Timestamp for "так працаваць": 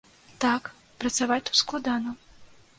0.45-1.39